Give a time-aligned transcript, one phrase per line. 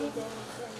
[0.00, 0.24] 一点
[0.56, 0.77] 点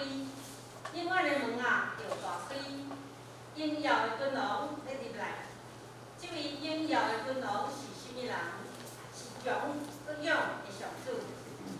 [0.00, 0.26] 另，
[1.08, 2.56] 外的门啊要大开，
[3.54, 4.40] 应邀的尊龙
[4.86, 5.46] 要入来。
[6.20, 8.34] 这位应邀的尊龙是什物人？
[9.12, 9.70] 是强
[10.06, 11.08] 不勇的上主，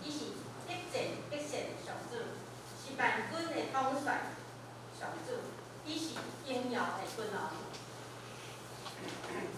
[0.03, 0.17] 伊是
[0.67, 0.95] 德正
[1.29, 2.13] 德胜的上主，
[2.77, 4.05] 是万军的统帅
[4.99, 5.29] 上主，
[5.85, 6.15] 伊是
[6.45, 7.39] 应邀的尊龙。